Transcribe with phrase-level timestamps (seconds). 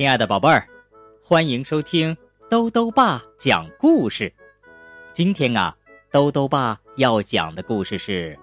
[0.00, 0.66] 亲爱的宝贝儿，
[1.22, 2.16] 欢迎收听
[2.48, 4.32] 兜兜爸讲故事。
[5.12, 5.76] 今天啊，
[6.10, 8.34] 兜兜爸要讲的故事是《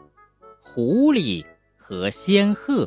[0.61, 1.43] 狐狸
[1.75, 2.85] 和仙鹤》。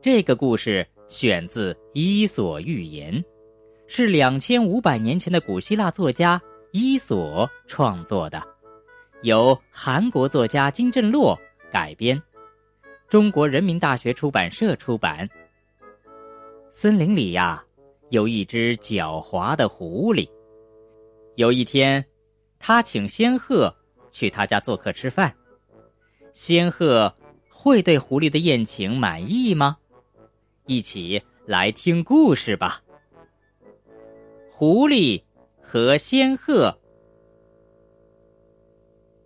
[0.00, 3.12] 这个故事选自《伊索寓言》，
[3.86, 6.40] 是两千五百年前的古希腊作家
[6.72, 8.42] 伊索创作的，
[9.20, 11.38] 由韩国作家金振洛
[11.70, 12.18] 改编，
[13.10, 15.28] 中国人民大学出版社出版。
[16.80, 17.60] 森林里呀，
[18.10, 20.30] 有一只狡猾的狐狸。
[21.34, 22.06] 有一天，
[22.60, 23.74] 他请仙鹤
[24.12, 25.34] 去他家做客吃饭。
[26.32, 27.12] 仙鹤
[27.50, 29.76] 会对狐狸的宴请满意吗？
[30.66, 32.80] 一起来听故事吧。
[34.48, 35.20] 狐狸
[35.60, 36.72] 和仙鹤。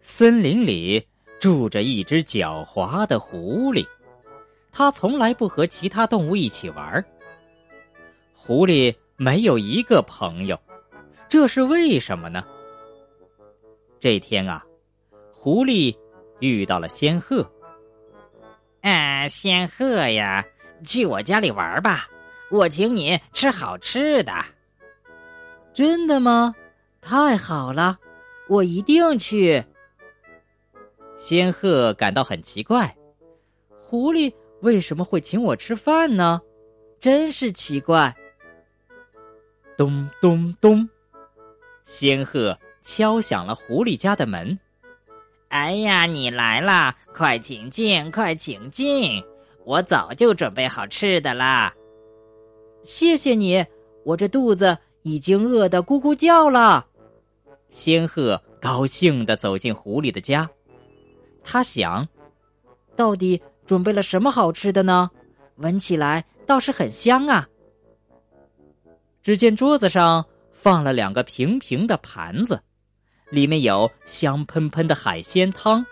[0.00, 1.06] 森林里
[1.38, 3.86] 住着一只狡猾的狐狸，
[4.72, 7.04] 它从来不和其他动物一起玩儿。
[8.44, 10.58] 狐狸没有一个朋友，
[11.28, 12.44] 这是为什么呢？
[14.00, 14.66] 这天啊，
[15.32, 15.96] 狐狸
[16.40, 17.48] 遇到了仙鹤。
[18.80, 20.44] 啊，仙鹤呀，
[20.84, 22.08] 去我家里玩吧，
[22.50, 24.32] 我请你吃好吃的。
[25.72, 26.52] 真的吗？
[27.00, 27.96] 太好了，
[28.48, 29.64] 我一定去。
[31.16, 32.92] 仙鹤感到很奇怪，
[33.80, 36.42] 狐狸为什么会请我吃饭呢？
[36.98, 38.12] 真是奇怪。
[39.76, 40.88] 咚咚咚，
[41.84, 44.58] 仙鹤敲响了狐狸家的门。
[45.48, 46.96] 哎呀，你来啦！
[47.12, 49.22] 快请进，快请进！
[49.64, 51.72] 我早就准备好吃的啦。
[52.82, 53.64] 谢谢你，
[54.04, 56.86] 我这肚子已经饿得咕咕叫了。
[57.70, 60.48] 仙鹤高兴地走进狐狸的家，
[61.44, 62.06] 他想，
[62.96, 65.10] 到底准备了什么好吃的呢？
[65.56, 67.46] 闻起来倒是很香啊。
[69.22, 72.60] 只见桌子上放了两个平平的盘子，
[73.30, 75.84] 里面有香喷喷的海鲜汤。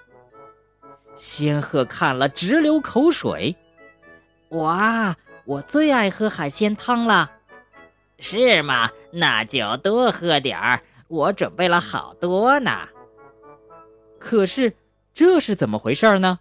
[1.17, 3.55] 仙鹤看了直流口水，
[4.51, 5.15] 哇，
[5.45, 7.31] 我最爱喝海鲜汤了，
[8.19, 8.91] 是吗？
[9.13, 12.89] 那就多喝点儿，我准备了好多呢。
[14.19, 14.73] 可是
[15.15, 16.39] 这是怎么回事呢？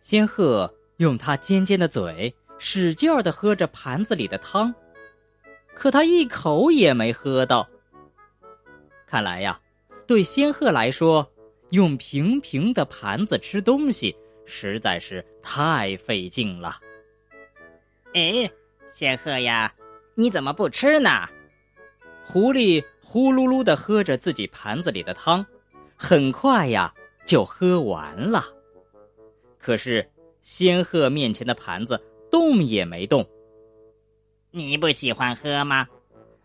[0.00, 4.72] 仙鹤用它尖尖的嘴使劲儿的喝着盘子里的汤。
[5.78, 7.66] 可他一口也没喝到。
[9.06, 9.58] 看来呀，
[10.08, 11.26] 对仙鹤来说，
[11.70, 16.76] 用平平的盘子吃东西实在是太费劲了。
[18.12, 18.50] 哎，
[18.90, 19.72] 仙鹤呀，
[20.16, 21.10] 你怎么不吃呢？
[22.26, 25.46] 狐狸呼噜噜的喝着自己盘子里的汤，
[25.96, 26.92] 很快呀
[27.24, 28.44] 就喝完了。
[29.56, 30.06] 可是
[30.42, 31.98] 仙鹤面前的盘子
[32.30, 33.24] 动也没动。
[34.58, 35.86] 你不喜欢喝吗？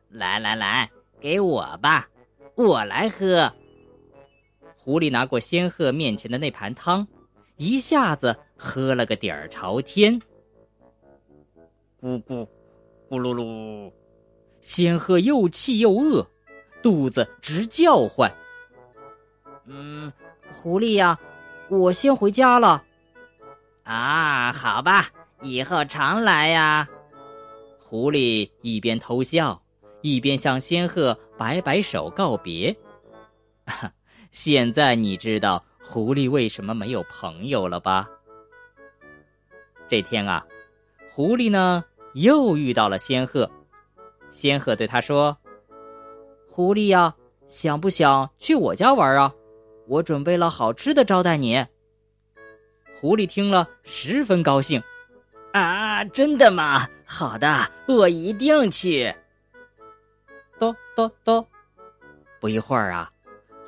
[0.10, 0.88] 来来来，
[1.20, 2.08] 给我吧，
[2.54, 3.52] 我来喝。
[4.78, 7.08] 狐狸拿过仙鹤面前的那盘汤，
[7.58, 10.22] 一下子喝了个底儿朝天。
[12.00, 12.48] 咕咕，
[13.10, 13.92] 咕噜噜，
[14.62, 16.24] 仙鹤又气又饿，
[16.84, 18.32] 肚子直叫唤。
[19.66, 20.14] 嗯，
[20.52, 21.18] 狐狸呀，
[21.68, 22.84] 我先回家了。
[23.82, 25.10] 啊，好吧，
[25.42, 26.88] 以后常来呀。
[27.94, 29.62] 狐狸一边偷笑，
[30.02, 32.76] 一边向仙鹤摆摆手告别。
[34.34, 38.10] 现在你知道狐狸为什么没有朋友了吧？
[39.88, 40.44] 这天啊，
[41.12, 43.48] 狐狸呢又遇到了仙鹤。
[44.32, 45.38] 仙鹤对他说
[46.50, 47.16] ：“狐狸呀，
[47.46, 49.32] 想不想去我家玩啊？
[49.86, 51.64] 我准备了好吃的招待你。”
[53.00, 54.82] 狐狸听了十分高兴。
[55.54, 56.88] 啊，真的吗？
[57.06, 59.14] 好的，我一定去。
[60.60, 61.46] 咚咚咚，
[62.40, 63.12] 不一会儿啊，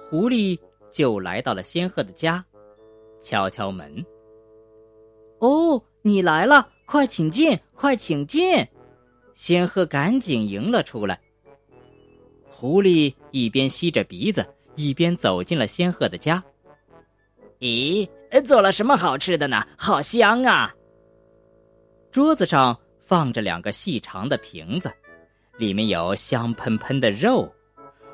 [0.09, 0.59] 狐狸
[0.91, 2.44] 就来到了仙鹤的家，
[3.22, 4.04] 敲敲门。
[5.39, 8.68] 哦，你来了，快请进，快请进！
[9.36, 11.19] 仙鹤赶紧迎了出来。
[12.50, 14.44] 狐狸一边吸着鼻子，
[14.75, 16.44] 一边走进了仙鹤的家。
[17.60, 18.10] 咦，
[18.44, 19.63] 做了什么好吃的呢？
[19.77, 20.74] 好香啊！
[22.15, 24.89] 桌子上放着两个细长的瓶子，
[25.57, 27.53] 里面有香喷喷的肉。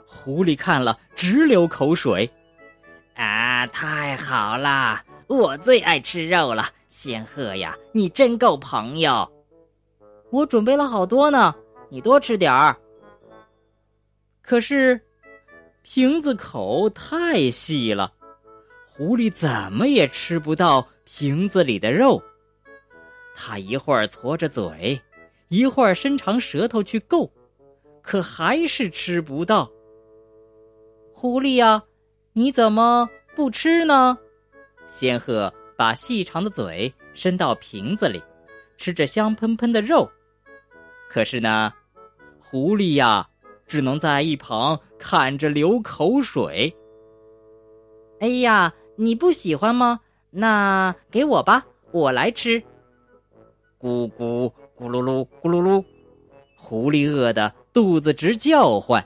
[0.08, 2.28] 狐狸看了直流口水。
[3.14, 5.04] 啊，太好啦！
[5.28, 6.68] 我最爱吃肉了。
[6.90, 9.32] 仙鹤呀，你真够朋友。
[10.32, 11.54] 我准备了好多呢，
[11.88, 12.76] 你多吃点儿。
[14.42, 15.00] 可是，
[15.84, 18.12] 瓶子口太细了，
[18.88, 22.20] 狐狸怎么也吃不到瓶子里的肉。
[23.36, 25.00] 他一会儿搓着嘴，
[25.50, 27.32] 一会儿伸长舌头去够，
[28.02, 29.70] 可还是吃不到。
[31.14, 31.84] 狐狸呀，
[32.34, 34.18] 你怎么不吃呢？
[34.88, 38.22] 仙鹤把细长的嘴伸到瓶子里，
[38.78, 40.10] 吃着香喷喷的肉。
[41.10, 41.74] 可是呢，
[42.40, 43.28] 狐狸呀，
[43.66, 46.74] 只能在一旁看着流口水。
[48.20, 50.00] 哎呀，你不喜欢吗？
[50.30, 52.62] 那给我吧，我来吃。
[53.82, 55.84] 咕咕咕噜噜咕噜噜，
[56.56, 59.04] 狐狸饿得肚子直叫唤。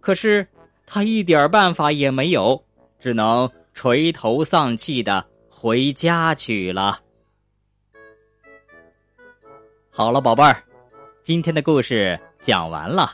[0.00, 0.46] 可是
[0.86, 2.64] 他一点办法也没有，
[2.98, 7.00] 只能垂头丧气的回家去了。
[9.90, 10.64] 好了，宝贝儿，
[11.22, 13.10] 今天的故事讲完了。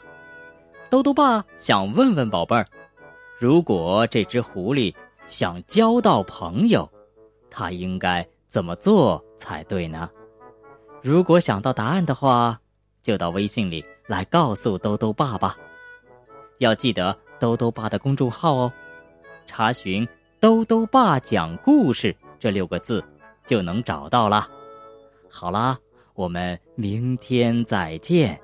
[0.89, 2.65] 兜兜爸想问问宝贝儿，
[3.41, 4.95] 如果这只狐狸
[5.27, 6.89] 想交到朋友，
[7.51, 10.09] 它应该怎么做才对呢？
[11.07, 12.59] 如果想到答案的话，
[13.01, 15.57] 就到微信里来告诉兜兜爸爸。
[16.59, 18.73] 要记得兜兜爸的公众号哦，
[19.47, 20.05] 查询
[20.41, 23.05] “兜兜爸讲故事”这六个字
[23.47, 24.49] 就能找到了。
[25.31, 25.79] 好啦，
[26.15, 28.37] 我们明天再见。